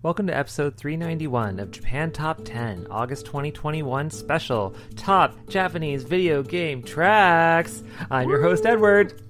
[0.00, 6.84] Welcome to episode 391 of Japan Top 10, August 2021 special Top Japanese Video Game
[6.84, 7.82] Tracks.
[8.08, 9.20] I'm your host, Edward.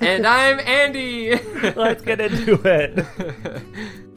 [0.00, 1.34] and I'm Andy.
[1.76, 3.06] Let's get into it.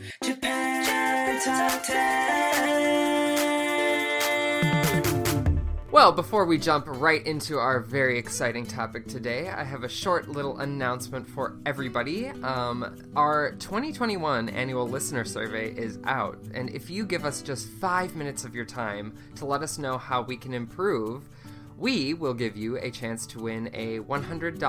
[5.95, 10.27] Well, before we jump right into our very exciting topic today, I have a short
[10.27, 12.27] little announcement for everybody.
[12.27, 18.13] Um, our 2021 annual listener survey is out, and if you give us just five
[18.13, 21.29] minutes of your time to let us know how we can improve,
[21.77, 24.59] we will give you a chance to win a $100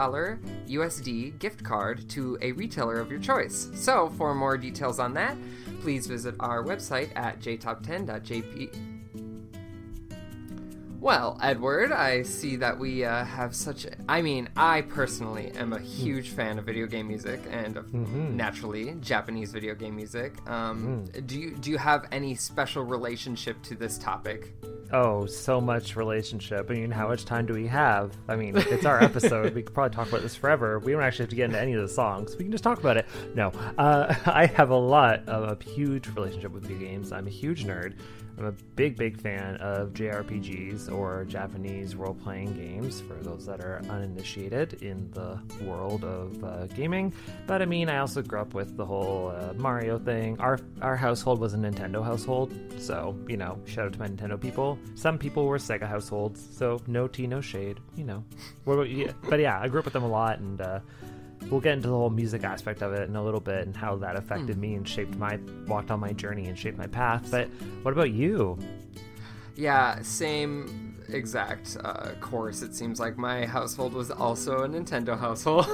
[0.69, 3.69] USD gift card to a retailer of your choice.
[3.75, 5.37] So, for more details on that,
[5.81, 8.96] please visit our website at jtop10.jp
[11.07, 13.87] well, Edward, I see that we uh, have such.
[14.09, 18.37] I mean, I personally am a huge fan of video game music and of mm-hmm.
[18.37, 20.35] naturally Japanese video game music.
[20.51, 21.27] Um, mm.
[21.29, 24.53] Do you do you have any special relationship to this topic?
[24.93, 26.69] Oh, so much relationship.
[26.71, 28.17] I mean, how much time do we have?
[28.27, 29.55] I mean, it's our episode.
[29.55, 30.81] we could probably talk about this forever.
[30.81, 32.37] We don't actually have to get into any of the songs.
[32.37, 33.07] We can just talk about it.
[33.37, 37.13] No, uh, I have a lot of a huge relationship with video games.
[37.13, 37.95] I'm a huge nerd.
[38.39, 43.61] I'm a big, big fan of JRPGs or Japanese role playing games for those that
[43.61, 47.15] are uninitiated in the world of uh, gaming.
[47.47, 50.39] But I mean, I also grew up with the whole uh, Mario thing.
[50.39, 54.39] Our, our household was a Nintendo household, so, you know, shout out to my Nintendo
[54.39, 54.79] people.
[54.95, 58.23] Some people were Sega households, so no tea, no shade, you know.
[58.65, 59.15] What about you?
[59.31, 60.81] But yeah, I grew up with them a lot and, uh,
[61.51, 63.97] we'll get into the whole music aspect of it in a little bit and how
[63.97, 64.61] that affected mm.
[64.61, 67.29] me and shaped my walked on my journey and shaped my path.
[67.31, 67.49] But
[67.83, 68.59] what about you?
[69.55, 72.63] Yeah, same exact uh, course.
[72.63, 75.67] It seems like my household was also a Nintendo household.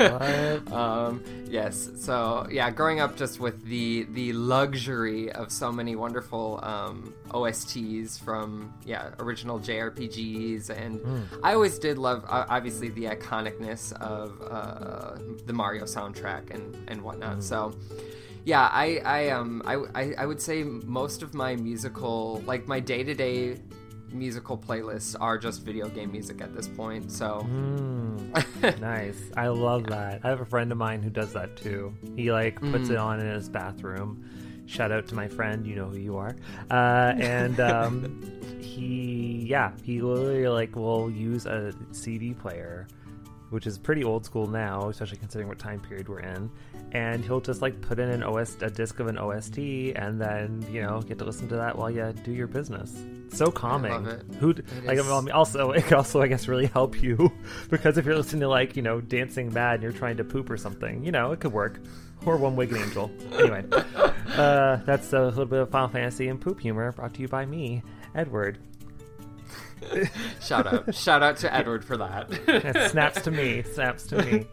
[0.72, 6.60] um, yes, so yeah, growing up just with the the luxury of so many wonderful
[6.62, 11.26] um, OSTs from yeah original JRPGs, and mm.
[11.42, 15.16] I always did love uh, obviously the iconicness of uh,
[15.46, 17.38] the Mario soundtrack and and whatnot.
[17.38, 17.42] Mm.
[17.42, 17.74] So
[18.44, 23.02] yeah, I I um I, I would say most of my musical like my day
[23.02, 23.58] to day
[24.14, 27.10] musical playlists are just video game music at this point.
[27.10, 29.18] So mm, nice.
[29.36, 30.20] I love that.
[30.24, 31.94] I have a friend of mine who does that too.
[32.16, 32.92] He like puts mm.
[32.92, 34.24] it on in his bathroom.
[34.66, 36.36] Shout out to my friend, you know who you are.
[36.70, 38.22] Uh, and um,
[38.60, 42.86] he, yeah, he literally like will use a CD player
[43.54, 46.50] which is pretty old school now, especially considering what time period we're in.
[46.94, 50.64] And he'll just like put in an OS a disc of an OST, and then
[50.70, 53.04] you know get to listen to that while you do your business.
[53.30, 54.06] so calming.
[54.38, 54.54] Who
[54.84, 55.10] like is...
[55.10, 57.32] I mean, also it can also I guess really help you
[57.70, 60.48] because if you're listening to like you know Dancing Mad and you're trying to poop
[60.48, 61.80] or something, you know it could work.
[62.26, 63.10] Or One Winged Angel.
[63.34, 67.28] Anyway, uh, that's a little bit of Final Fantasy and poop humor brought to you
[67.28, 67.82] by me,
[68.14, 68.58] Edward.
[70.40, 74.46] shout out shout out to edward for that it snaps to me snaps to me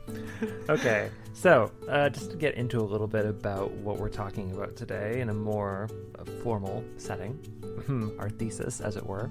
[0.67, 1.09] okay
[1.41, 5.21] so uh, just to get into a little bit about what we're talking about today
[5.21, 5.89] in a more
[6.19, 7.35] uh, formal setting
[8.19, 9.27] our thesis as it were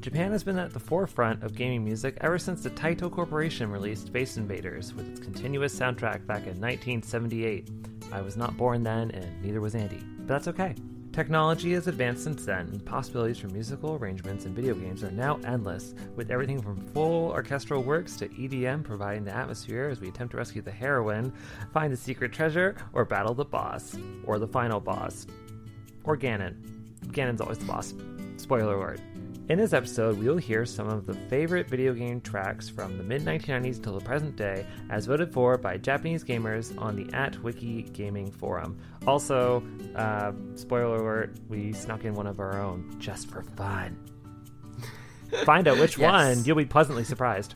[0.00, 4.06] Japan has been at the forefront of gaming music ever since the Taito Corporation released
[4.06, 7.68] Space Invaders with its continuous soundtrack back in 1978.
[8.10, 10.02] I was not born then, and neither was Andy.
[10.20, 10.74] But that's okay.
[11.12, 15.40] Technology has advanced since then, and possibilities for musical arrangements in video games are now
[15.44, 20.30] endless, with everything from full orchestral works to EDM providing the atmosphere as we attempt
[20.30, 21.32] to rescue the heroine,
[21.72, 25.26] find the secret treasure, or battle the boss, or the final boss,
[26.04, 26.54] or Ganon.
[27.08, 27.92] Ganon's always the boss.
[28.36, 29.00] Spoiler alert.
[29.50, 33.02] In this episode, we will hear some of the favorite video game tracks from the
[33.02, 37.36] mid 1990s until the present day, as voted for by Japanese gamers on the at
[37.42, 38.78] Wiki Gaming forum.
[39.08, 39.64] Also,
[39.96, 43.98] uh, spoiler alert, we snuck in one of our own just for fun.
[45.44, 46.12] Find out which Yes.
[46.12, 47.54] one, you'll be pleasantly surprised.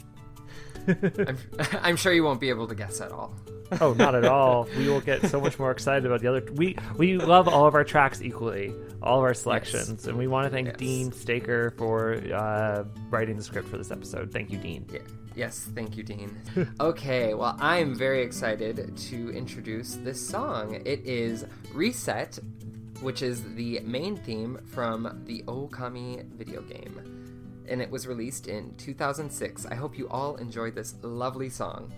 [0.88, 1.38] I'm,
[1.81, 3.37] I'm sure you won't be able to guess at all.
[3.81, 4.69] Oh, not at all.
[4.76, 6.43] We will get so much more excited about the other.
[6.55, 8.73] We we love all of our tracks equally,
[9.03, 10.76] all of our selections, and we want to thank Yes.
[10.76, 14.32] Dean Staker for uh, writing the script for this episode.
[14.32, 14.87] Thank you, Dean.
[14.93, 15.00] Yeah.
[15.37, 16.37] Yes, thank you, Dean.
[16.79, 20.81] okay, well, I'm very excited to introduce this song.
[20.85, 22.38] It is Reset,
[23.00, 27.65] which is the main theme from the Okami video game.
[27.69, 29.67] And it was released in 2006.
[29.67, 31.93] I hope you all enjoy this lovely song.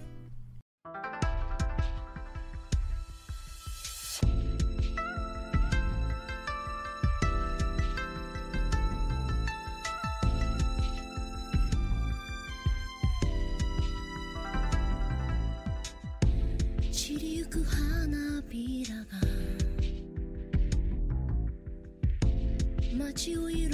[23.24, 23.65] you.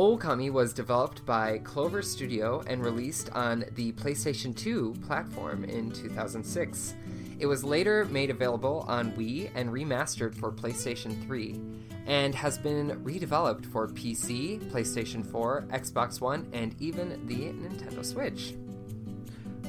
[0.00, 6.94] Okami was developed by Clover Studio and released on the PlayStation 2 platform in 2006.
[7.38, 11.60] It was later made available on Wii and remastered for PlayStation 3,
[12.06, 18.54] and has been redeveloped for PC, PlayStation 4, Xbox One, and even the Nintendo Switch.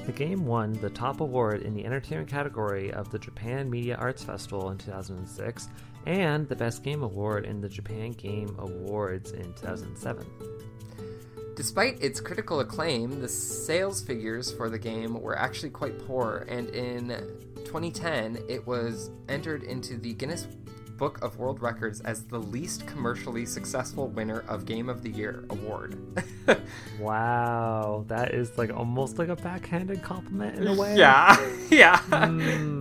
[0.06, 4.24] The game won the top award in the entertainment category of the Japan Media Arts
[4.24, 5.68] Festival in 2006
[6.06, 10.26] and the Best Game Award in the Japan Game Awards in 2007.
[11.56, 16.70] Despite its critical acclaim, the sales figures for the game were actually quite poor, and
[16.70, 17.10] in
[17.66, 20.48] 2010 it was entered into the Guinness
[20.98, 25.46] Book of World Records as the least commercially successful winner of Game of the Year
[25.50, 25.98] award.
[27.00, 30.96] wow, that is like almost like a backhanded compliment in a way.
[30.98, 31.36] Yeah,
[31.72, 31.98] yeah.
[32.10, 32.81] Mm.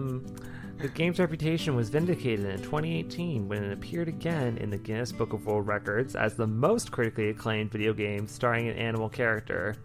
[0.80, 5.34] The game's reputation was vindicated in 2018 when it appeared again in the Guinness Book
[5.34, 9.76] of World Records as the most critically acclaimed video game starring an animal character.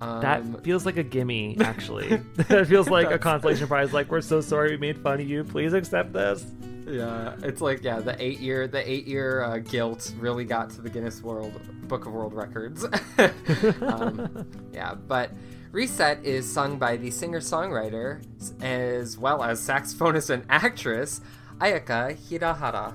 [0.00, 2.16] Um, that feels like a gimme, actually.
[2.48, 3.92] that feels like a consolation prize.
[3.92, 5.44] Like, we're so sorry we made fun of you.
[5.44, 6.46] Please accept this.
[6.86, 10.80] Yeah, it's like yeah, the eight year the eight year uh, guilt really got to
[10.80, 12.84] the Guinness World Book of World Records.
[13.82, 15.30] um, yeah, but
[15.72, 18.22] Reset is sung by the singer songwriter
[18.62, 21.22] as well as saxophonist and actress
[21.60, 22.94] Ayaka Hirahara,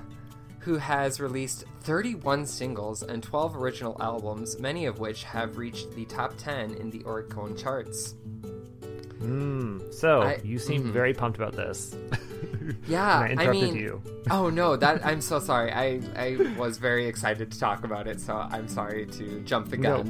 [0.60, 6.04] who has released 31 singles and 12 original albums, many of which have reached the
[6.04, 8.14] top 10 in the Oricon charts.
[9.18, 10.92] Mm, so I- you seem mhm.
[10.92, 11.96] very pumped about this.
[12.86, 14.02] Yeah, I interrupted mean, you.
[14.30, 15.72] oh no, that I'm so sorry.
[15.72, 19.78] I I was very excited to talk about it, so I'm sorry to jump the
[19.78, 20.04] No.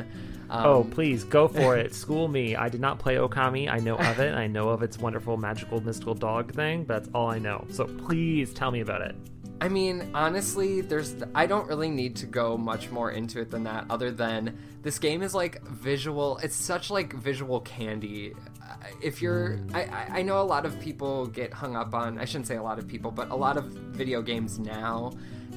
[0.48, 0.58] Gun.
[0.58, 1.94] Um, oh, please go for it.
[2.04, 2.56] School me.
[2.56, 3.70] I did not play Okami.
[3.70, 4.34] I know of it.
[4.34, 6.84] I know of its wonderful, magical, mystical dog thing.
[6.84, 7.64] But that's all I know.
[7.70, 9.14] So please tell me about it.
[9.60, 13.64] I mean, honestly, there's I don't really need to go much more into it than
[13.64, 16.38] that other than this game is like visual.
[16.38, 18.34] It's such like visual candy.
[18.62, 22.18] Uh, If you're I, I I know a lot of people get hung up on
[22.18, 25.10] I shouldn't say a lot of people, but a lot of video games now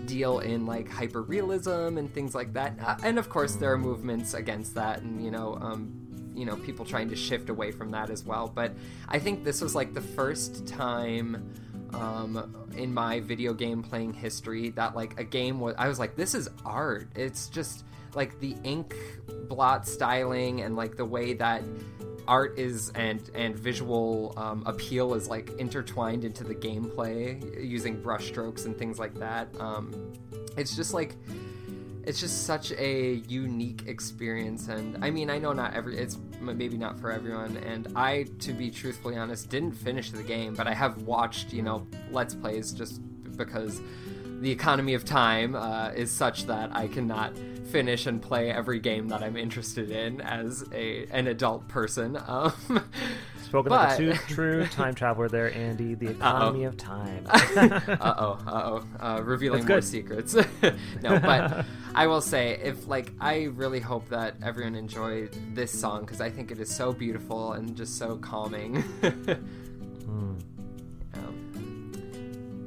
[0.05, 2.73] deal in like hyper realism and things like that.
[2.83, 6.01] Uh, and of course there are movements against that and you know um
[6.33, 8.73] you know people trying to shift away from that as well but
[9.09, 11.53] i think this was like the first time
[11.93, 16.15] um, in my video game playing history that like a game was i was like
[16.15, 17.83] this is art it's just
[18.15, 18.95] like the ink
[19.49, 21.61] blot styling and like the way that
[22.27, 28.65] art is and and visual um, appeal is like intertwined into the gameplay using brushstrokes
[28.65, 29.47] and things like that.
[29.59, 30.13] Um,
[30.57, 31.15] it's just like
[32.03, 36.77] it's just such a unique experience and i mean i know not every it's maybe
[36.77, 40.73] not for everyone and i to be truthfully honest didn't finish the game but i
[40.73, 43.01] have watched you know let's plays just
[43.37, 43.81] because
[44.41, 47.31] the economy of time uh, is such that i cannot
[47.71, 52.53] finish and play every game that i'm interested in as a an adult person um,
[53.51, 55.93] Spoken like a But- true, time traveler there, Andy.
[55.93, 57.25] The economy of time.
[57.29, 59.83] uh oh, uh oh, uh, revealing more good.
[59.83, 60.35] secrets.
[61.01, 66.05] no, but I will say, if like, I really hope that everyone enjoyed this song
[66.05, 68.85] because I think it is so beautiful and just so calming.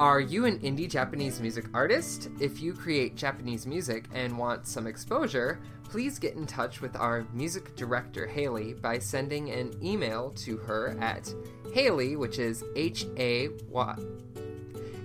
[0.00, 2.28] Are you an indie Japanese music artist?
[2.40, 7.24] If you create Japanese music and want some exposure, please get in touch with our
[7.32, 11.32] music director, Haley, by sending an email to her at
[11.72, 13.96] Haley, which is H A Y.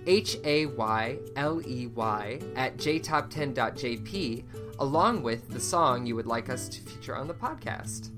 [0.08, 4.44] H A Y L E Y at jtop10.jp,
[4.80, 8.10] along with the song you would like us to feature on the podcast.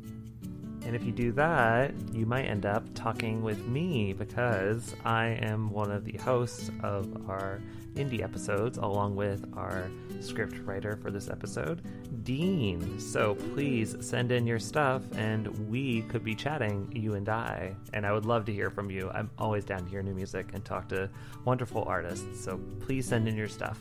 [0.86, 5.70] And if you do that, you might end up talking with me because I am
[5.70, 7.62] one of the hosts of our
[7.96, 9.90] indie episodes, along with our
[10.22, 11.82] script writer for this episode,
[12.24, 13.00] Dean.
[13.00, 17.76] So please send in your stuff and we could be chatting, you and I.
[17.94, 19.10] And I would love to hear from you.
[19.14, 21.10] I'm always down to hear new music and talk to
[21.46, 22.44] wonderful artists.
[22.44, 23.80] So please send in your stuff.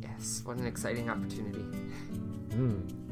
[0.00, 1.62] Yes, what an exciting opportunity.
[2.52, 3.07] Hmm.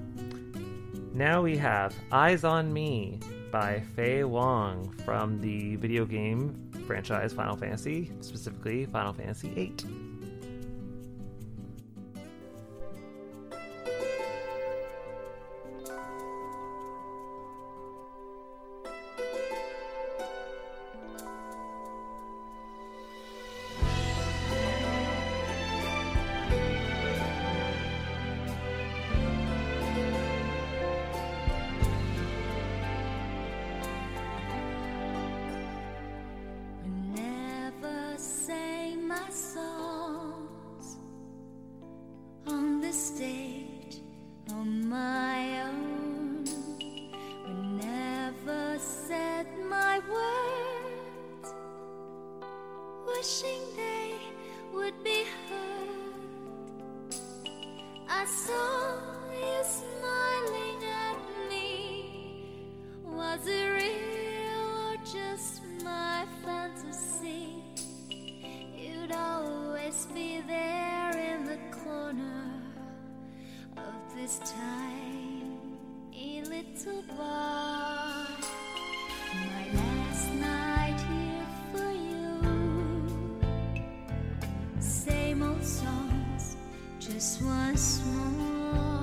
[1.16, 3.18] Now we have Eyes on Me
[3.50, 10.05] by Faye Wong from the video game franchise Final Fantasy, specifically Final Fantasy VIII.
[76.14, 78.26] a little bar.
[79.34, 82.40] My last night here for you.
[84.80, 86.56] Same old songs,
[86.98, 88.95] just once more.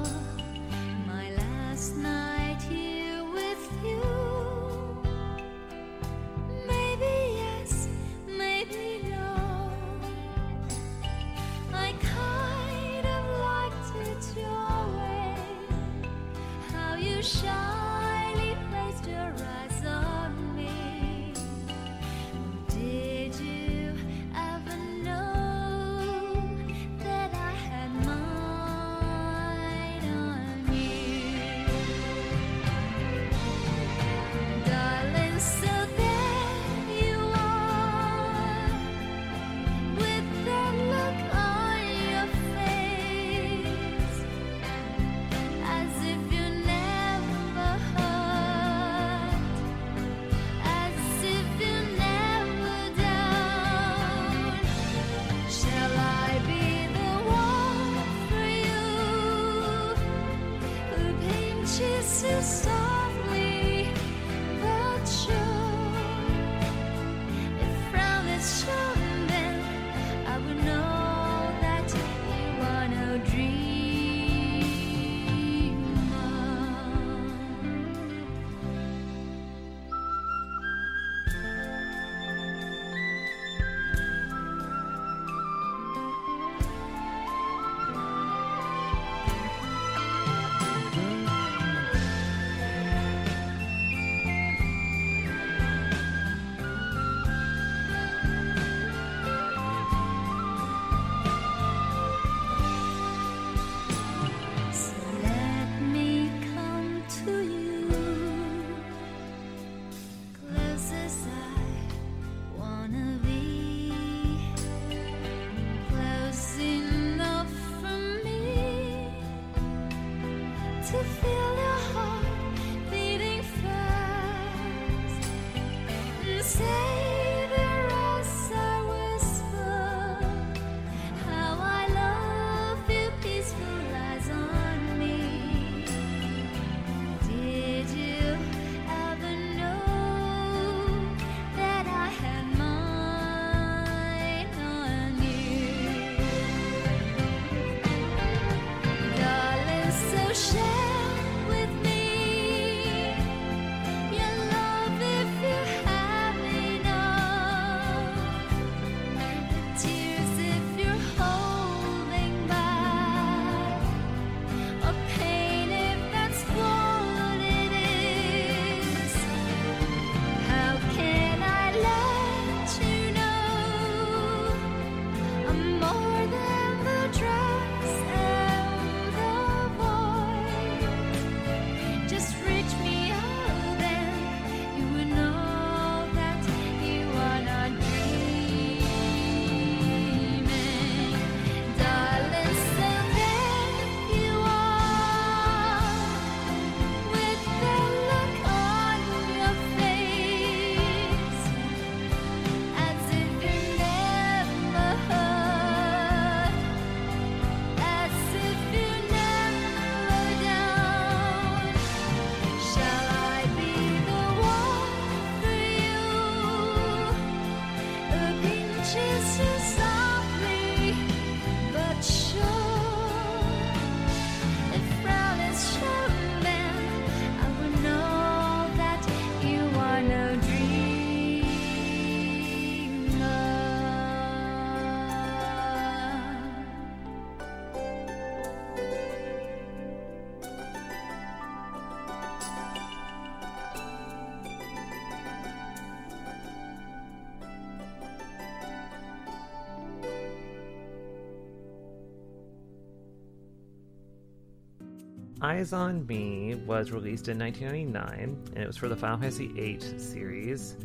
[255.43, 259.99] Eyes on Me was released in 1999, and it was for the Final Fantasy VIII
[259.99, 260.77] series,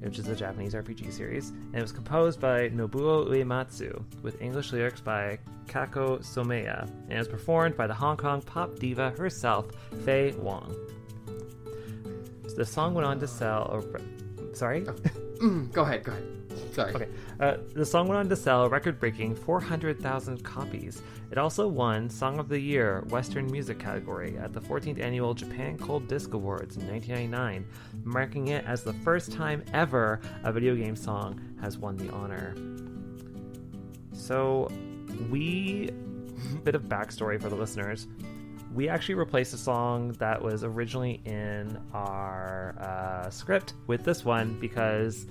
[0.00, 4.70] which is a Japanese RPG series, and it was composed by Nobuo Uematsu with English
[4.70, 9.68] lyrics by Kako Someya, and it was performed by the Hong Kong pop diva herself,
[10.04, 10.76] Faye Wong.
[12.48, 13.70] So the song went on to sell.
[13.72, 13.98] Over...
[14.52, 14.84] Sorry?
[14.86, 14.92] Oh.
[15.42, 16.41] Mm, go ahead, go ahead.
[16.72, 16.94] Sorry.
[16.94, 17.08] Okay.
[17.38, 21.02] Uh, the song went on to sell record breaking 400,000 copies.
[21.30, 25.76] It also won Song of the Year Western Music category at the 14th Annual Japan
[25.76, 27.66] Gold Disc Awards in 1999,
[28.04, 32.54] marking it as the first time ever a video game song has won the honor.
[34.12, 34.68] So,
[35.30, 35.90] we.
[36.64, 38.06] bit of backstory for the listeners.
[38.74, 44.58] We actually replaced a song that was originally in our uh, script with this one
[44.60, 45.26] because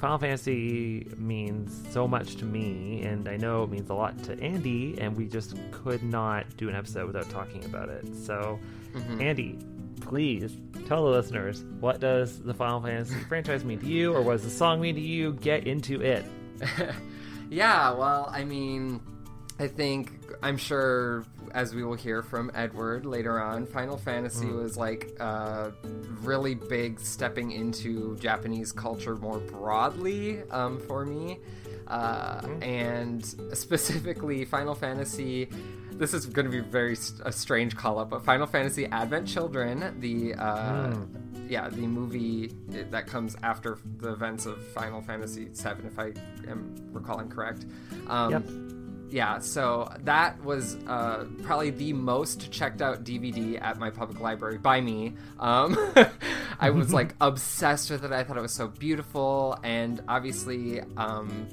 [0.00, 4.40] Final Fantasy means so much to me, and I know it means a lot to
[4.40, 8.06] Andy, and we just could not do an episode without talking about it.
[8.16, 8.58] So,
[8.94, 9.20] mm-hmm.
[9.20, 9.58] Andy,
[10.00, 14.32] please tell the listeners what does the Final Fantasy franchise mean to you, or what
[14.32, 15.34] does the song mean to you?
[15.34, 16.24] Get into it.
[17.50, 19.00] Yeah, well, I mean,
[19.58, 24.76] I think I'm sure as we will hear from Edward later on, Final Fantasy was
[24.76, 25.72] like a
[26.22, 31.38] really big stepping into Japanese culture more broadly um, for me.
[31.86, 35.48] Uh, and specifically, Final Fantasy.
[35.92, 39.26] This is going to be very st- a strange call up, but Final Fantasy Advent
[39.28, 40.94] Children, the uh,
[41.48, 46.12] yeah, the movie that comes after the events of Final Fantasy VII, if I
[46.48, 47.66] am recalling correct.
[48.06, 48.44] Um, Yep.
[49.10, 54.58] Yeah, so that was uh, probably the most checked out DVD at my public library
[54.58, 55.14] by me.
[55.40, 55.76] Um,
[56.60, 58.12] I was like obsessed with it.
[58.12, 61.48] I thought it was so beautiful, and obviously, um,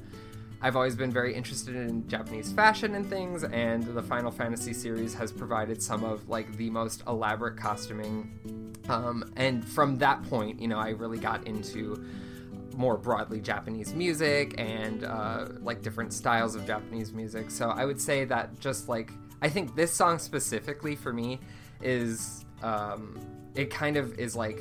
[0.62, 5.12] I've always been very interested in Japanese fashion and things, and the Final Fantasy series
[5.14, 8.76] has provided some of like the most elaborate costuming.
[8.88, 12.04] Um, and from that point, you know, I really got into
[12.78, 17.50] more broadly Japanese music and uh, like different styles of Japanese music.
[17.50, 19.10] So I would say that just like
[19.42, 21.40] I think this song specifically for me
[21.82, 23.18] is um,
[23.56, 24.60] it kind of is like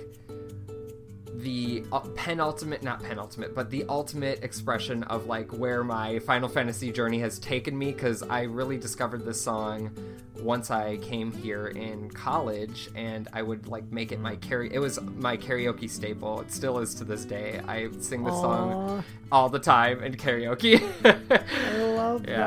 [1.35, 6.91] the uh, penultimate not penultimate but the ultimate expression of like where my final fantasy
[6.91, 9.95] journey has taken me because i really discovered this song
[10.41, 14.79] once i came here in college and i would like make it my karaoke it
[14.79, 19.49] was my karaoke staple it still is to this day i sing this song all
[19.49, 22.37] the time in karaoke I love Yeah.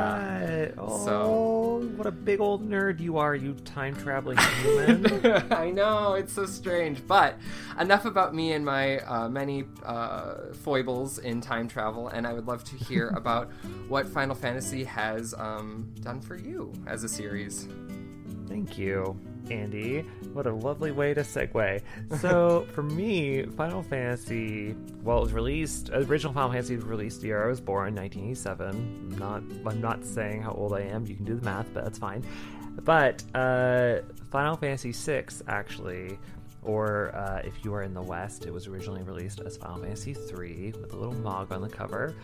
[0.40, 0.74] that.
[0.78, 5.52] Oh, So- what a big old nerd you are, you time traveling human.
[5.52, 7.36] I know it's so strange, but
[7.78, 12.46] enough about me and my uh, many uh, foibles in time travel, and I would
[12.46, 13.50] love to hear about
[13.88, 17.68] what Final Fantasy has um, done for you as a series.
[18.50, 19.16] Thank you,
[19.48, 20.00] Andy.
[20.32, 21.80] What a lovely way to segue.
[22.18, 27.28] So, for me, Final Fantasy, well, it was released, original Final Fantasy was released the
[27.28, 28.68] year I was born, 1987.
[29.12, 31.84] I'm Not, I'm not saying how old I am, you can do the math, but
[31.84, 32.24] that's fine.
[32.82, 34.00] But, uh,
[34.32, 36.18] Final Fantasy VI, actually,
[36.62, 40.12] or uh, if you are in the West, it was originally released as Final Fantasy
[40.12, 42.14] III with a little Mog on the cover.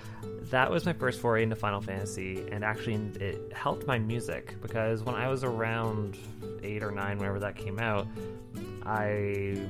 [0.51, 5.03] That was my first foray into Final Fantasy, and actually, it helped my music because
[5.03, 6.19] when I was around
[6.63, 8.07] eight or nine, whenever that came out,
[8.85, 9.67] I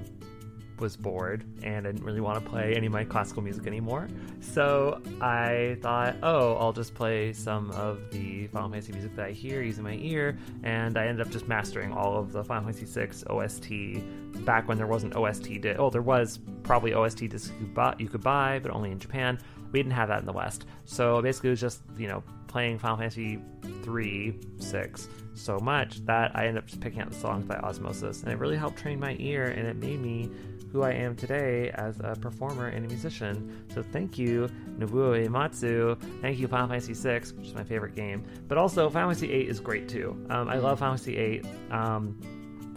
[0.80, 4.08] was bored and I didn't really want to play any of my classical music anymore.
[4.40, 9.32] So I thought, oh, I'll just play some of the Final Fantasy music that I
[9.32, 12.86] hear using my ear, and I ended up just mastering all of the Final Fantasy
[12.86, 15.60] VI OST back when there wasn't OST.
[15.60, 18.90] Di- oh, there was probably OST discs you could, buy, you could buy, but only
[18.90, 19.38] in Japan.
[19.72, 20.66] We didn't have that in the West.
[20.84, 23.38] So basically, it was just you know playing Final Fantasy
[23.82, 28.22] three, six so much that I ended up just picking out the songs by osmosis,
[28.22, 30.30] and it really helped train my ear, and it made me
[30.72, 33.64] who I am today as a performer and a musician.
[33.74, 34.48] So thank you,
[34.78, 35.98] Nobuo Uematsu.
[36.20, 38.24] Thank you, Final Fantasy VI, which is my favorite game.
[38.48, 40.16] But also, Final Fantasy VIII is great too.
[40.30, 41.42] Um, I love Final Fantasy VIII.
[41.70, 42.20] Um,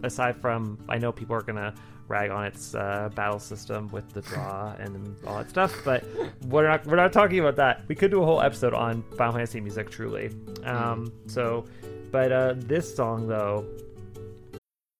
[0.03, 1.73] aside from, I know people are gonna
[2.07, 6.03] rag on its uh, battle system with the draw and all that stuff, but
[6.47, 7.83] we're not we're not talking about that.
[7.87, 10.31] We could do a whole episode on Final Fantasy music, truly.
[10.63, 11.65] Um, so,
[12.11, 13.65] but uh, this song though,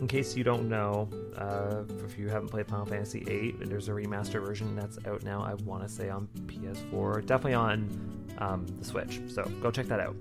[0.00, 3.92] In case you don't know, uh, if you haven't played Final Fantasy VIII, there's a
[3.92, 5.42] remaster version that's out now.
[5.42, 9.20] I want to say on PS4, definitely on um, the Switch.
[9.28, 10.16] So go check that out.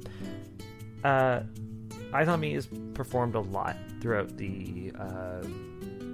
[1.03, 5.41] Uh, Me is performed a lot throughout the uh,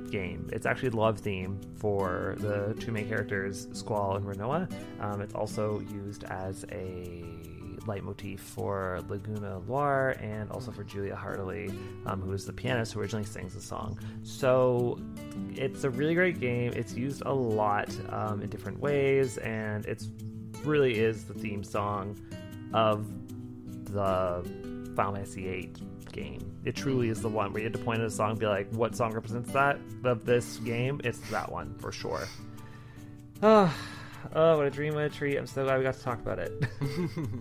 [0.10, 0.50] game.
[0.52, 4.72] It's actually love theme for the two main characters, Squall and Rinoa.
[5.02, 7.24] Um, it's also used as a
[7.86, 11.69] leitmotif for Laguna Loire and also for Julia Heartilly,
[12.06, 14.00] um, who is the pianist who originally sings the song.
[14.24, 15.00] So
[15.52, 16.74] it's a really great game.
[16.76, 20.04] It's used a lot um, in different ways, and it
[20.63, 22.17] really is the theme song
[22.74, 23.08] of
[23.86, 24.48] the
[24.96, 25.74] Final Fantasy VIII
[26.12, 26.56] game.
[26.63, 28.46] It truly is the one where you had to point at a song and be
[28.46, 31.02] like, what song represents that of this game?
[31.04, 32.28] It's that one for sure.
[33.41, 33.76] Oh,
[34.34, 35.38] oh, what a dream, what a treat.
[35.38, 36.52] I'm so glad we got to talk about it.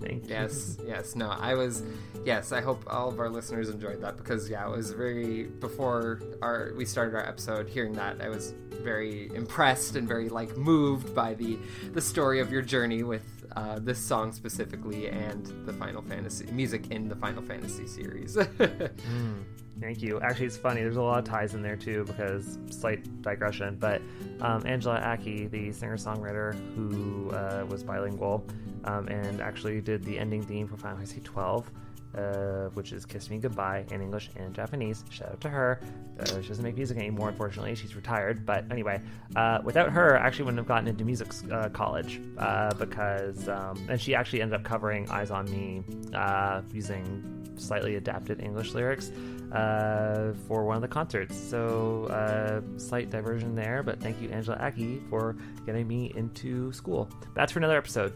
[0.00, 0.28] Thank you.
[0.28, 1.14] Yes, yes.
[1.16, 1.82] No, I was.
[2.24, 6.20] Yes, I hope all of our listeners enjoyed that because yeah, it was very before
[6.40, 7.68] our we started our episode.
[7.68, 11.58] Hearing that, I was very impressed and very like moved by the
[11.92, 16.90] the story of your journey with uh, this song specifically and the Final Fantasy music
[16.90, 18.36] in the Final Fantasy series.
[19.80, 20.20] Thank you.
[20.20, 20.80] Actually, it's funny.
[20.82, 23.76] There's a lot of ties in there too, because slight digression.
[23.76, 24.00] But
[24.40, 28.46] um, Angela Aki, the singer-songwriter who uh, was bilingual
[28.84, 31.70] um, and actually did the ending theme for Final Fantasy 12,
[32.16, 35.04] uh, which is "Kiss Me Goodbye" in English and Japanese.
[35.10, 35.80] Shout out to her.
[36.18, 37.74] Uh, she doesn't make music anymore, unfortunately.
[37.74, 38.44] She's retired.
[38.44, 39.00] But anyway,
[39.36, 43.86] uh, without her, I actually wouldn't have gotten into music uh, college uh, because, um,
[43.88, 45.82] and she actually ended up covering "Eyes on Me"
[46.14, 49.10] uh, using slightly adapted English lyrics
[49.52, 51.36] uh, for one of the concerts.
[51.36, 57.08] So, uh, slight diversion there, but thank you, Angela Aki, for getting me into school.
[57.34, 58.14] That's for another episode.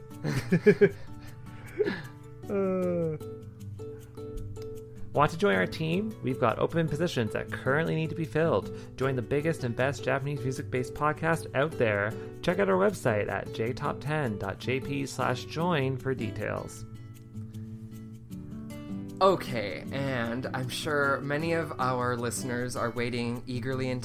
[5.16, 6.14] Want to join our team?
[6.22, 8.76] We've got open positions that currently need to be filled.
[8.98, 12.12] Join the biggest and best Japanese music based podcast out there.
[12.42, 16.84] Check out our website at jtop10.jp slash join for details.
[19.22, 24.02] Okay, and I'm sure many of our listeners are waiting eagerly in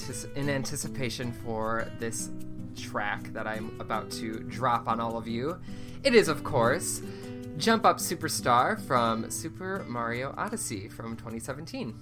[0.50, 2.30] anticipation for this
[2.78, 5.60] track that I'm about to drop on all of you.
[6.06, 7.02] It is, of course,
[7.57, 11.95] Jump Up Superstar from Super Mario Odyssey from 2017.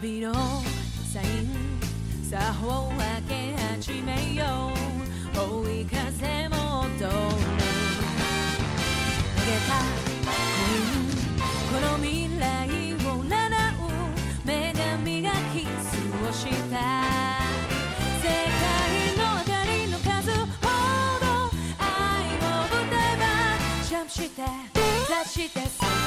[0.00, 0.32] 旅の
[1.12, 1.80] サイン
[2.22, 2.52] さあ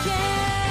[0.09, 0.67] again.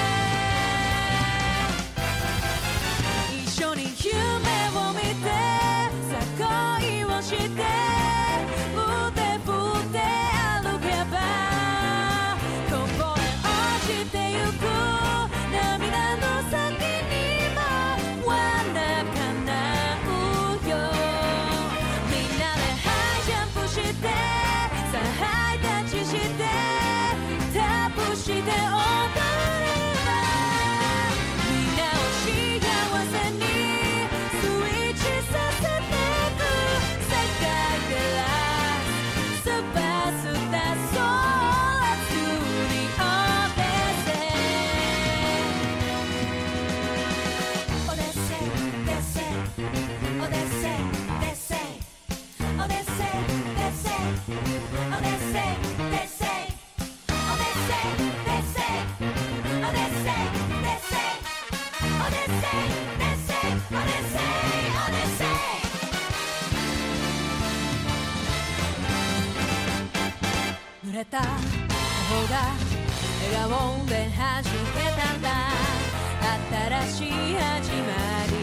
[70.98, 71.20] れた。
[71.20, 72.42] 方が
[73.32, 74.50] 笑顔で弾け
[75.00, 75.30] たんだ。
[76.50, 77.94] 新しい始ま
[78.28, 78.34] り。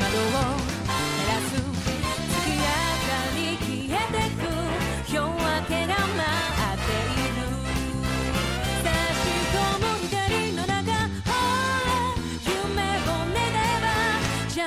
[0.00, 4.42] 窓を照らす月明かり消えてく。
[5.14, 7.44] 夜明けが待っている。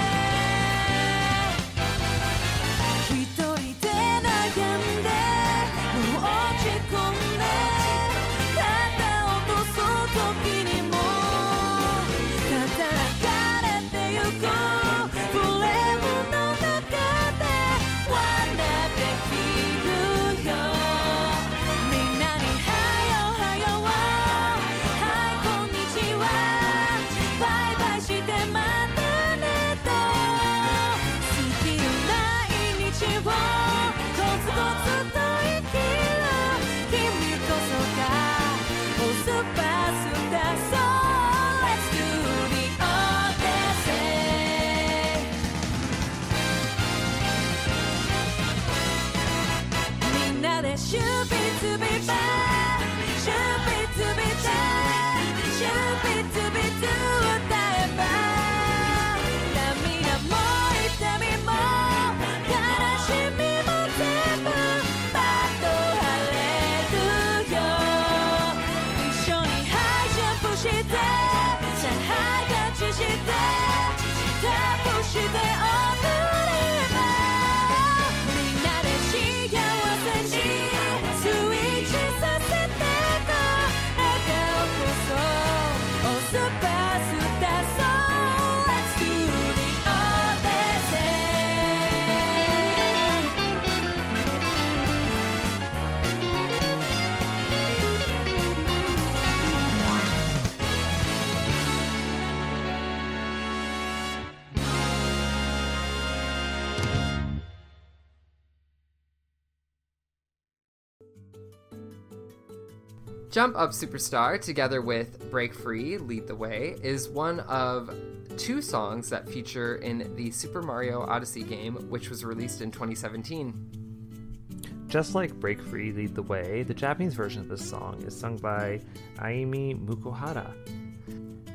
[113.33, 117.89] Jump Up Superstar, together with Break Free, Lead the Way, is one of
[118.37, 124.85] two songs that feature in the Super Mario Odyssey game, which was released in 2017.
[124.85, 128.37] Just like Break Free, Lead the Way, the Japanese version of this song is sung
[128.37, 128.79] by
[129.15, 130.53] Aimi Mukuhara.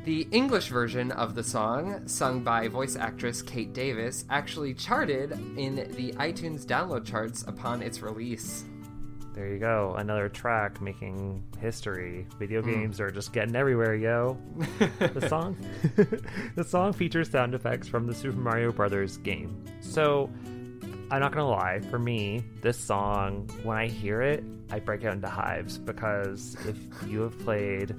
[0.05, 5.77] The English version of the song, sung by voice actress Kate Davis, actually charted in
[5.93, 8.65] the iTunes download charts upon its release.
[9.39, 12.27] There you go, another track making history.
[12.41, 14.37] Video games are just getting everywhere, yo.
[14.99, 15.57] the song,
[16.57, 19.65] the song features sound effects from the Super Mario Brothers game.
[19.79, 20.29] So,
[21.13, 21.79] I'm not gonna lie.
[21.89, 26.77] For me, this song, when I hear it, I break out into hives because if
[27.09, 27.95] you have played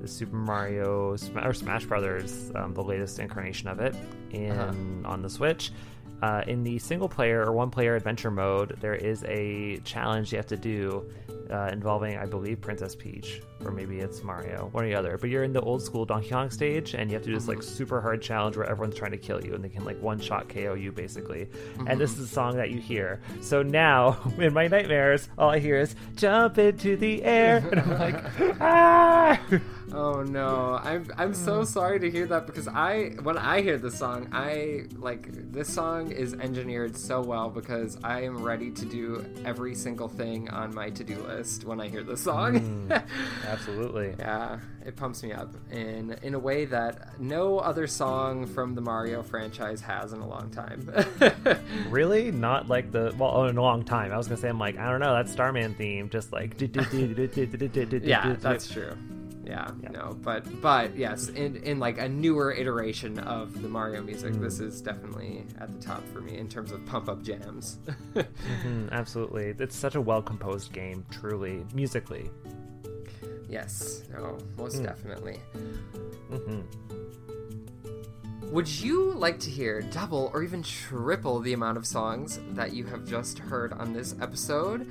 [0.00, 3.94] the Super Mario or Smash Brothers, um, the latest incarnation of it,
[4.30, 5.70] in on the Switch.
[6.22, 10.38] Uh, in the single player or one player adventure mode, there is a challenge you
[10.38, 11.08] have to do
[11.50, 15.16] uh, involving, I believe, Princess Peach, or maybe it's Mario, one or the other.
[15.16, 17.48] But you're in the old school Donkey Kong stage, and you have to do this
[17.48, 20.20] like super hard challenge where everyone's trying to kill you, and they can like one
[20.20, 21.48] shot KO you basically.
[21.86, 23.20] And this is the song that you hear.
[23.40, 27.98] So now, in my nightmares, all I hear is "Jump into the air," and I'm
[27.98, 28.24] like,
[28.60, 29.40] ah.
[29.92, 31.66] Oh no, I'm I'm so mm.
[31.66, 36.10] sorry to hear that because I when I hear this song, I like this song
[36.10, 40.90] is engineered so well because I am ready to do every single thing on my
[40.90, 42.88] to-do list when I hear this song.
[42.88, 43.02] Mm.
[43.46, 44.14] Absolutely.
[44.18, 48.80] yeah, it pumps me up in in a way that no other song from the
[48.80, 50.92] Mario franchise has in a long time.
[51.90, 52.30] Really?
[52.30, 54.12] Not like the well, oh, in a long time.
[54.12, 58.36] I was gonna say, I'm like, I don't know, that Starman theme, just like yeah,
[58.38, 58.92] that's true.
[59.48, 64.34] Yeah, no, but but yes, in in like a newer iteration of the Mario music,
[64.34, 67.78] this is definitely at the top for me in terms of pump up jams.
[68.14, 69.54] Mm, absolutely.
[69.58, 72.30] It's such a well composed game, truly, musically.
[73.48, 74.84] yes, no, most Hmm.
[74.84, 75.38] definitely.
[76.30, 76.60] hmm
[78.52, 82.84] Would you like to hear double or even triple the amount of songs that you
[82.86, 84.86] have just heard on this episode?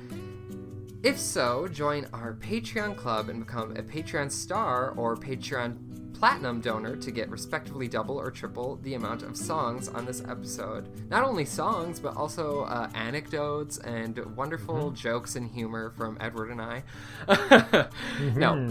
[1.04, 5.76] If so, join our Patreon club and become a Patreon star or Patreon
[6.18, 10.88] platinum donor to get respectively double or triple the amount of songs on this episode.
[11.08, 16.60] Not only songs, but also uh, anecdotes and wonderful jokes and humor from Edward and
[16.60, 16.82] I.
[18.34, 18.68] No.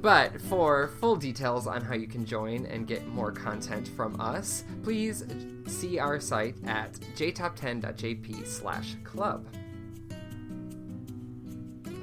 [0.00, 4.64] But for full details on how you can join and get more content from us,
[4.82, 5.24] please
[5.66, 9.46] see our site at jtop10.jp slash club.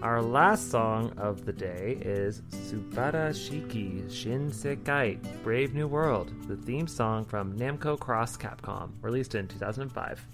[0.03, 6.57] Our last song of the day is Subara Shiki Shin Sekai Brave New World, the
[6.57, 10.27] theme song from Namco Cross Capcom, released in 2005.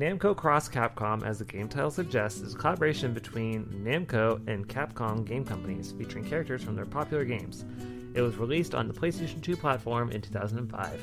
[0.00, 5.26] Namco Cross Capcom, as the game title suggests, is a collaboration between Namco and Capcom
[5.26, 7.66] game companies featuring characters from their popular games.
[8.14, 11.02] It was released on the PlayStation 2 platform in 2005.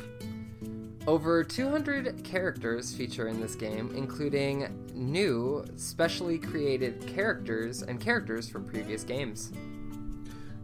[1.06, 8.66] Over 200 characters feature in this game, including new, specially created characters and characters from
[8.66, 9.52] previous games.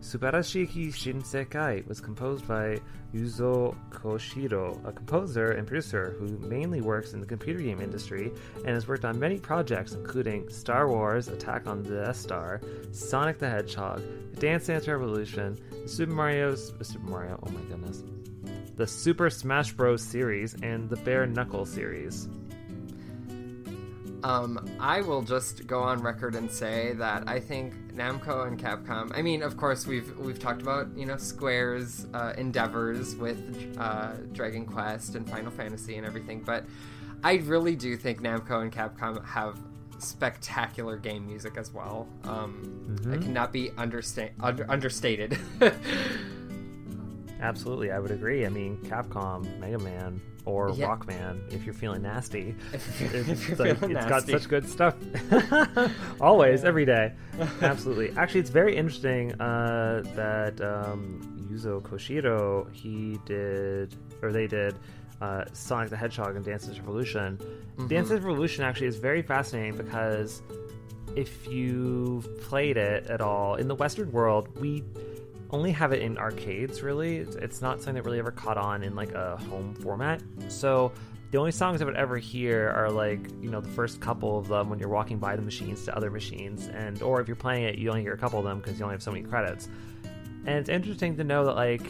[0.04, 2.78] Subarashiki Shinsekai was composed by
[3.16, 8.68] Yuzo Koshiro, a composer and producer who mainly works in the computer game industry and
[8.68, 12.60] has worked on many projects including Star Wars Attack on the Death Star,
[12.92, 14.04] Sonic the Hedgehog,
[14.40, 18.04] Dance Dance Revolution, Super Mario's Super Mario, oh my goodness.
[18.76, 20.04] The Super Smash Bros.
[20.04, 22.28] series and the Bare Knuckle series.
[24.24, 29.12] Um, I will just go on record and say that I think Namco and Capcom.
[29.18, 34.14] I mean, of course, we've we've talked about you know Square's uh, endeavors with uh,
[34.32, 36.64] Dragon Quest and Final Fantasy and everything, but
[37.24, 39.58] I really do think Namco and Capcom have
[40.00, 42.08] spectacular game music as well.
[42.26, 45.38] Um, It cannot be understa- under- understated.
[47.44, 48.46] Absolutely, I would agree.
[48.46, 50.88] I mean, Capcom, Mega Man, or Yeah.
[50.88, 54.96] Rockman, if you're feeling nasty, If it's, you're like, feeling it's got such good stuff.
[56.22, 57.14] Always, every day.
[57.62, 58.14] Absolutely.
[58.18, 64.76] Actually, it's very interesting uh, that um, Yuzo Koshiro he did, or they did.
[65.22, 67.38] Uh, Sonic the Hedgehog and Dance Dance's Revolution.
[67.38, 67.88] Mm-hmm.
[67.88, 70.42] Dance's Revolution actually is very fascinating because
[71.16, 74.84] if you've played it at all in the Western world, we
[75.54, 76.82] only have it in arcades.
[76.82, 80.22] Really, it's, not something that really ever caught on in like a home format.
[80.50, 80.92] So
[81.32, 84.48] the only songs I would ever hear are like you know the first couple of
[84.48, 87.64] them when you're walking by the machines to other machines, and or if you're playing
[87.64, 89.70] it, you only hear a couple of them because you only have so many credits.
[90.46, 91.88] And it's interesting to know that like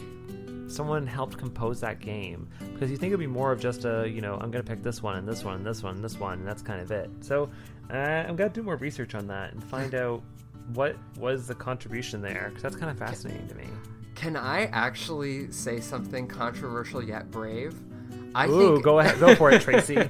[0.66, 4.20] someone helped compose that game because you think it'd be more of just a you
[4.20, 6.38] know I'm gonna pick this one and this one and this one and this one
[6.38, 7.10] and that's kind of it.
[7.20, 7.50] So
[7.90, 10.22] uh, I'm gonna do more research on that and find out
[10.72, 13.66] what was the contribution there because that's kind of fascinating to me.
[14.14, 17.74] Can I actually say something controversial yet brave?
[18.34, 19.96] I Ooh, go ahead, go for it, Tracy.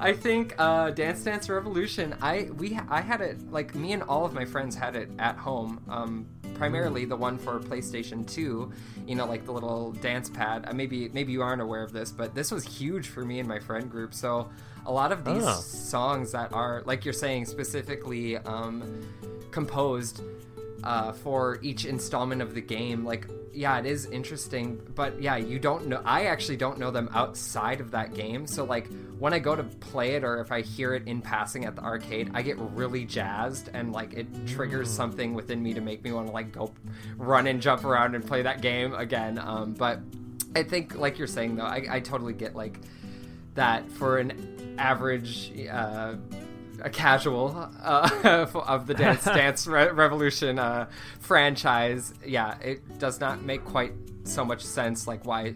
[0.00, 2.14] I think uh, Dance Dance Revolution.
[2.20, 5.36] I we I had it like me and all of my friends had it at
[5.36, 5.80] home.
[5.88, 8.72] Um, primarily the one for PlayStation Two.
[9.06, 10.66] You know, like the little dance pad.
[10.68, 13.48] Uh, maybe maybe you aren't aware of this, but this was huge for me and
[13.48, 14.12] my friend group.
[14.14, 14.50] So
[14.86, 15.60] a lot of these Oh.
[15.60, 18.82] songs that are like you're saying specifically um,
[19.50, 20.22] composed
[20.84, 23.04] uh, for each installment of the game.
[23.04, 26.00] Like, yeah, it is interesting, but yeah, you don't know.
[26.04, 28.46] I actually don't know them outside of that game.
[28.46, 31.64] So, like, when I go to play it or if I hear it in passing
[31.64, 35.80] at the arcade, I get really jazzed and like it triggers something within me to
[35.80, 36.72] make me want to like go
[37.16, 39.38] run and jump around and play that game again.
[39.38, 40.00] Um, but
[40.54, 42.78] I think, like you're saying though, I, I totally get like
[43.54, 45.52] that for an average.
[45.70, 46.14] Uh,
[46.82, 50.88] a casual uh, of the Dance Dance Re- Revolution uh,
[51.20, 53.92] franchise, yeah, it does not make quite
[54.24, 55.06] so much sense.
[55.06, 55.54] Like why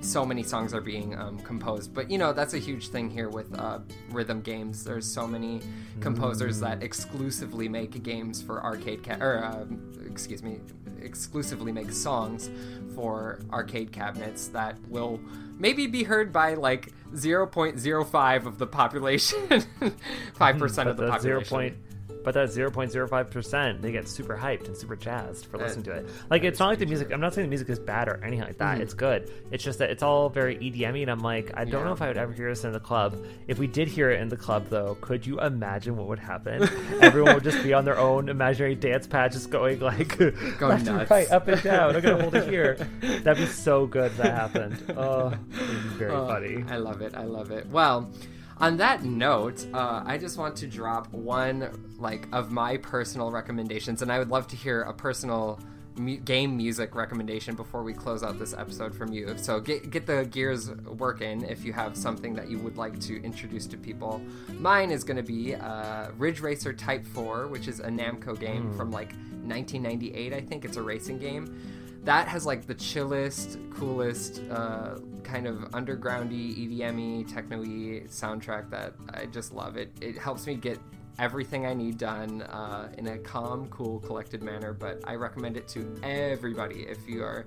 [0.00, 1.92] so many songs are being um, composed.
[1.92, 3.80] But you know, that's a huge thing here with uh,
[4.10, 4.84] rhythm games.
[4.84, 5.60] There's so many
[6.00, 9.64] composers that exclusively make games for arcade ca- or uh,
[10.06, 10.60] excuse me,
[11.00, 12.50] exclusively make songs
[12.94, 15.20] for arcade cabinets that will
[15.58, 21.82] maybe be heard by like 0.05 of the population, 5% of the population.
[22.26, 25.58] But that zero point zero five percent, they get super hyped and super jazzed for
[25.58, 26.08] listening to it.
[26.28, 27.12] Like it's not like the music.
[27.12, 28.74] I'm not saying the music is bad or anything like that.
[28.74, 28.82] Mm-hmm.
[28.82, 29.30] It's good.
[29.52, 31.74] It's just that it's all very EDM, and I'm like, I don't.
[31.82, 31.84] Yeah.
[31.86, 33.16] know if I would ever hear this in the club.
[33.46, 36.68] If we did hear it in the club, though, could you imagine what would happen?
[37.00, 40.84] Everyone would just be on their own imaginary dance pad, just going like going left
[40.84, 40.88] nuts.
[40.88, 41.94] and right, up and down.
[41.94, 42.74] I'm gonna hold it here.
[43.22, 44.94] That'd be so good if that happened.
[44.96, 46.64] Oh, it'd be very Oh, funny.
[46.68, 47.14] I love it.
[47.14, 47.66] I love it.
[47.68, 48.10] Well,
[48.58, 54.02] on that note, uh, I just want to drop one like of my personal recommendations,
[54.02, 55.60] and I would love to hear a personal
[55.96, 59.36] mu- game music recommendation before we close out this episode from you.
[59.36, 63.22] So get get the gears working if you have something that you would like to
[63.22, 64.22] introduce to people.
[64.58, 68.72] Mine is going to be uh, Ridge Racer Type Four, which is a Namco game
[68.72, 69.12] from like
[69.44, 70.32] 1998.
[70.32, 71.60] I think it's a racing game
[72.06, 79.26] that has like the chillest, coolest, uh, kind of undergroundy, EDM-y, techno-y soundtrack that I
[79.26, 79.76] just love.
[79.76, 80.78] It it helps me get
[81.18, 84.72] everything I need done uh, in a calm, cool, collected manner.
[84.72, 87.46] But I recommend it to everybody if you are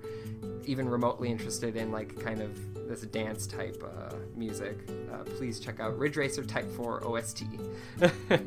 [0.66, 2.51] even remotely interested in like kind of
[2.88, 4.78] this dance type uh, music.
[5.12, 7.43] Uh, please check out Ridge Racer Type 4 OST.
[7.99, 8.38] Do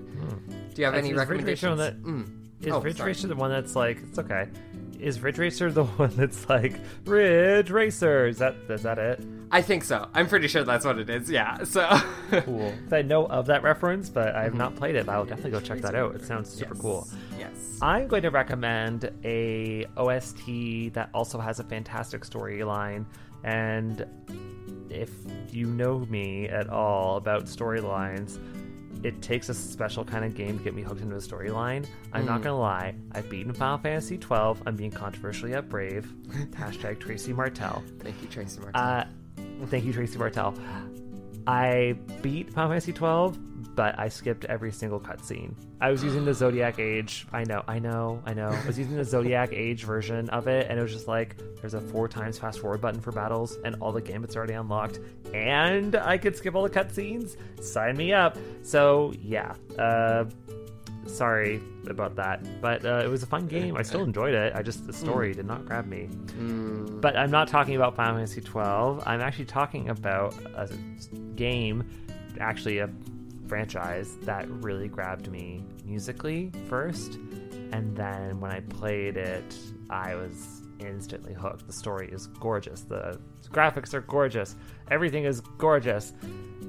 [0.76, 2.38] you have any is Ridge Racer on that- Mm.
[2.60, 3.08] Is Oh, Ridge sorry.
[3.10, 4.46] Racer the one that's like it's okay?
[5.02, 6.74] Is Ridge Racer the one that's like
[7.04, 8.26] Ridge Racer?
[8.26, 9.20] Is that is that it?
[9.50, 10.08] I think so.
[10.14, 11.30] I'm pretty sure that's what it is.
[11.30, 11.64] Yeah.
[11.64, 11.86] So
[12.30, 12.72] Cool.
[12.90, 14.58] I know of that reference, but I have mm-hmm.
[14.58, 15.06] not played it.
[15.06, 16.14] But I'll definitely go check that out.
[16.14, 16.80] It sounds super Yes.
[16.82, 17.08] cool.
[17.38, 17.78] Yes.
[17.82, 23.04] I'm going to recommend a OST that also has a fantastic storyline.
[23.44, 24.06] And
[24.88, 25.10] if
[25.50, 28.38] you know me at all about storylines,
[29.02, 31.86] it takes a special kind of game to get me hooked into a storyline.
[32.12, 34.62] I'm not gonna lie, I've beaten Final Fantasy 12.
[34.66, 36.12] I'm being controversially at Brave.
[36.52, 37.82] Hashtag Tracy Martell.
[38.00, 38.80] Thank you, Tracy Martell.
[38.82, 39.04] Uh,
[39.66, 40.54] thank you, Tracy Martell.
[41.46, 45.54] I beat Final Fantasy 12, but I skipped every single cutscene.
[45.80, 47.26] I was using the Zodiac Age.
[47.32, 48.48] I know, I know, I know.
[48.48, 51.74] I was using the Zodiac Age version of it, and it was just like there's
[51.74, 55.00] a four times fast forward button for battles, and all the gambits are already unlocked,
[55.34, 57.36] and I could skip all the cutscenes.
[57.62, 58.36] Sign me up.
[58.62, 59.54] So yeah.
[59.78, 60.24] Uh,
[61.06, 63.76] sorry about that, but uh, it was a fun game.
[63.76, 64.54] I still enjoyed it.
[64.54, 66.08] I just the story did not grab me.
[67.00, 69.02] But I'm not talking about Final Fantasy 12.
[69.06, 70.68] I'm actually talking about a
[71.42, 71.84] game,
[72.38, 72.88] actually a
[73.48, 77.18] franchise that really grabbed me musically first,
[77.72, 79.56] and then when I played it,
[79.90, 81.66] I was instantly hooked.
[81.66, 82.82] The story is gorgeous.
[82.82, 83.18] The
[83.50, 84.54] graphics are gorgeous.
[84.90, 86.12] Everything is gorgeous.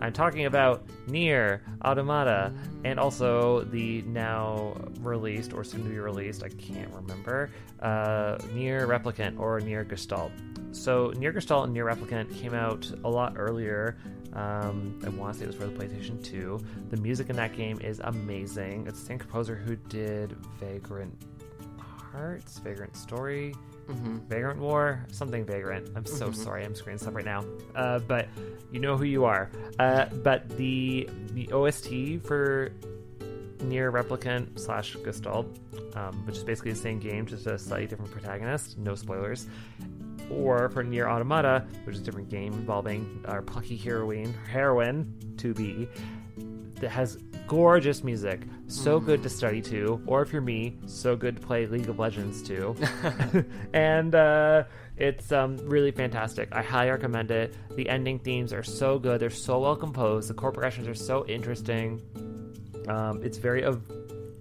[0.02, 2.52] I'm talking about NieR Automata
[2.84, 8.88] and also the now released or soon to be released, I can't remember, uh, NieR
[8.88, 10.32] Replicant or NieR Gestalt.
[10.72, 13.98] So NieR Gestalt and NieR Replicant came out a lot earlier.
[14.36, 16.60] Um, I want to say it was for the PlayStation 2.
[16.90, 18.88] The music in that game is amazing.
[18.88, 21.16] It's the same composer who did Vagrant
[22.12, 23.54] Hearts, Vagrant Story,
[24.30, 25.90] Vagrant War, something Vagrant.
[25.96, 27.44] I'm so sorry, I'm screwing stuff right now.
[27.76, 28.28] Uh, but
[28.72, 29.50] you know who you are.
[29.80, 32.72] Uh, but the the OST for
[33.60, 35.48] NieR Replicant slash Gestalt,
[35.96, 38.78] um, which is basically the same game, just a slightly different protagonist.
[38.78, 39.48] No spoilers.
[40.30, 45.54] Or for NieR Automata, which is a different game involving our plucky heroine, heroine to
[45.54, 45.88] be,
[46.76, 47.18] that has
[47.48, 51.66] gorgeous music, so good to study to, or if you're me, so good to play
[51.66, 52.76] League of Legends to.
[53.74, 54.64] and uh,
[54.98, 56.50] it's um, really fantastic.
[56.52, 57.56] I highly recommend it.
[57.76, 61.26] The ending themes are so good, they're so well composed, the chord progressions are so
[61.28, 62.02] interesting.
[62.88, 63.82] Um, it's very ev-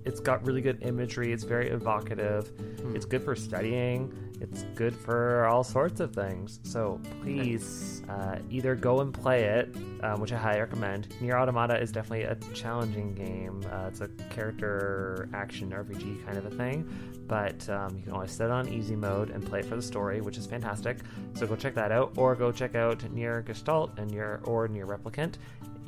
[0.04, 1.32] it's got really good imagery.
[1.32, 2.50] It's very evocative.
[2.94, 4.12] It's good for studying.
[4.42, 6.58] It's good for all sorts of things.
[6.64, 11.08] So please uh, either go and play it, um, which I highly recommend.
[11.20, 13.64] NieR Automata is definitely a challenging game.
[13.72, 16.88] Uh, it's a character action RPG kind of a thing,
[17.28, 19.82] but um, you can always set it on easy mode and play it for the
[19.82, 20.98] story, which is fantastic.
[21.34, 24.86] So go check that out, or go check out NieR Gestalt and NieR or NieR
[24.86, 25.36] Replicant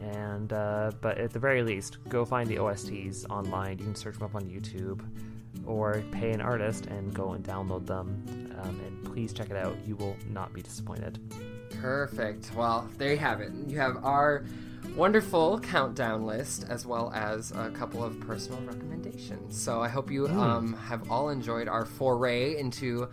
[0.02, 4.14] and uh, but at the very least go find the osts online you can search
[4.14, 5.00] them up on youtube
[5.66, 8.24] or pay an artist and go and download them
[8.62, 11.18] um, and please check it out you will not be disappointed
[11.80, 12.50] Perfect.
[12.54, 13.52] Well, there you have it.
[13.66, 14.44] You have our
[14.96, 19.60] wonderful countdown list as well as a couple of personal recommendations.
[19.60, 23.08] So I hope you um, have all enjoyed our foray into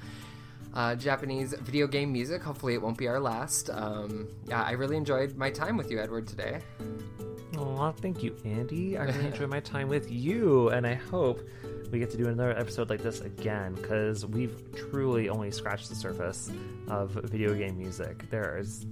[0.74, 2.42] uh, Japanese video game music.
[2.42, 3.70] Hopefully, it won't be our last.
[3.70, 6.60] Um, yeah, I really enjoyed my time with you, Edward, today.
[7.58, 8.98] Aw, thank you, Andy.
[8.98, 11.42] I really enjoyed my time with you, and I hope
[11.92, 15.96] we get to do another episode like this again because we've truly only scratched the
[15.96, 16.52] surface
[16.88, 18.30] of video game music.
[18.30, 18.86] There is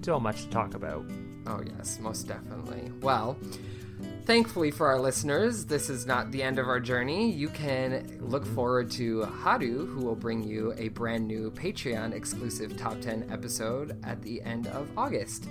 [0.00, 1.04] still much to talk about.
[1.46, 2.90] Oh, yes, most definitely.
[3.00, 3.38] Well,
[4.24, 7.30] thankfully for our listeners, this is not the end of our journey.
[7.30, 8.54] You can look mm-hmm.
[8.54, 13.98] forward to Haru, who will bring you a brand new Patreon exclusive top 10 episode
[14.04, 15.48] at the end of August.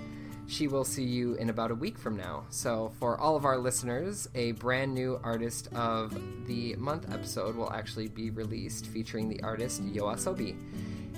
[0.48, 2.44] She will see you in about a week from now.
[2.50, 6.16] So, for all of our listeners, a brand new artist of
[6.46, 10.56] the month episode will actually be released featuring the artist Yoasobi.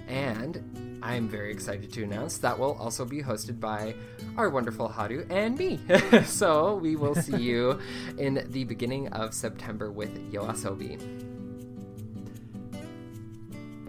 [0.08, 3.94] And I'm very excited to announce that will also be hosted by
[4.36, 5.78] our wonderful Haru and me.
[6.24, 7.78] so we will see you
[8.16, 10.98] in the beginning of September with Yoasobi.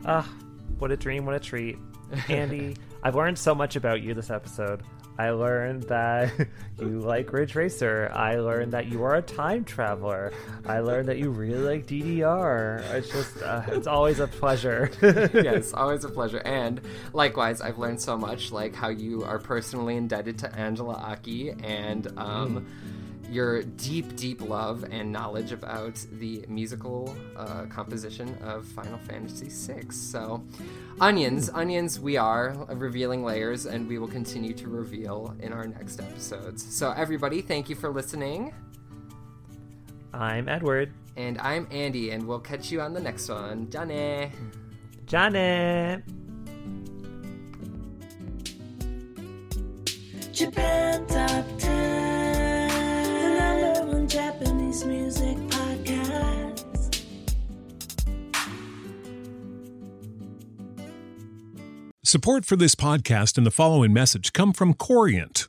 [0.06, 0.30] Ah,
[0.80, 1.78] what a dream, what a treat.
[2.30, 4.84] Andy, I've learned so much about you this episode.
[5.20, 6.32] I learned that
[6.80, 8.09] you like Ridge Racer.
[8.13, 10.32] I learned that you are a time traveler.
[10.65, 12.80] I learned that you really like DDR.
[12.93, 14.89] It's just, uh, it's always a pleasure.
[15.01, 16.41] yes, always a pleasure.
[16.45, 16.80] And
[17.11, 22.07] likewise, I've learned so much, like how you are personally indebted to Angela Aki and
[22.17, 22.65] um,
[23.30, 29.89] your deep, deep love and knowledge about the musical uh, composition of Final Fantasy VI.
[29.91, 30.43] So,
[30.99, 35.99] onions, onions, we are revealing layers, and we will continue to reveal in our next
[35.99, 36.75] episodes.
[36.75, 38.53] So, everybody, thank you for listening.
[40.13, 40.91] I'm Edward.
[41.15, 43.69] And I'm Andy, and we'll catch you on the next one.
[43.69, 44.32] Jane!
[45.05, 46.03] Janet.
[50.32, 52.09] Japan Top 10, the number one
[54.10, 57.03] Japanese music podcast.
[62.03, 65.49] Support for this podcast and the following message come from Corient.